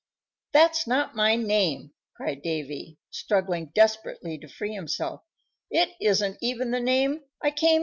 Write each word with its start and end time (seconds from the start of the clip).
"That's 0.51 0.87
not 0.87 1.13
my 1.15 1.35
name!" 1.35 1.93
cried 2.15 2.41
Davy, 2.41 2.97
struggling 3.11 3.67
desperately 3.67 4.39
to 4.39 4.47
free 4.47 4.73
himself. 4.73 5.21
"It 5.69 5.89
isn't 6.01 6.39
even 6.41 6.71
the 6.71 6.79
name 6.81 7.23
I 7.39 7.51
came 7.51 7.69
in 7.71 7.75
with!" 7.75 7.79